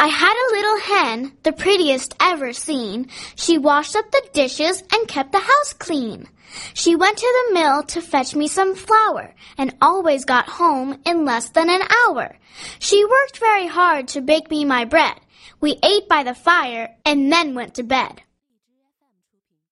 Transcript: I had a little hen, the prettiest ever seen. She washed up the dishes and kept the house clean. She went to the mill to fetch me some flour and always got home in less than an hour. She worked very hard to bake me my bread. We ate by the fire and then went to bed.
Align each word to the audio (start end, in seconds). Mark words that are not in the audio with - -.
I 0.00 0.06
had 0.06 0.32
a 0.32 0.52
little 0.52 0.78
hen, 0.78 1.32
the 1.42 1.52
prettiest 1.52 2.14
ever 2.20 2.52
seen. 2.52 3.08
She 3.34 3.58
washed 3.58 3.96
up 3.96 4.08
the 4.12 4.22
dishes 4.32 4.80
and 4.92 5.08
kept 5.08 5.32
the 5.32 5.40
house 5.40 5.72
clean. 5.72 6.28
She 6.72 6.94
went 6.94 7.18
to 7.18 7.46
the 7.48 7.54
mill 7.54 7.82
to 7.82 8.00
fetch 8.00 8.36
me 8.36 8.46
some 8.46 8.76
flour 8.76 9.34
and 9.58 9.74
always 9.82 10.24
got 10.24 10.48
home 10.48 11.00
in 11.04 11.24
less 11.24 11.48
than 11.50 11.68
an 11.68 11.82
hour. 12.06 12.36
She 12.78 13.04
worked 13.04 13.38
very 13.38 13.66
hard 13.66 14.06
to 14.08 14.20
bake 14.20 14.52
me 14.52 14.64
my 14.64 14.84
bread. 14.84 15.18
We 15.60 15.80
ate 15.82 16.08
by 16.08 16.22
the 16.22 16.34
fire 16.34 16.94
and 17.04 17.32
then 17.32 17.56
went 17.56 17.74
to 17.74 17.82
bed. 17.82 18.22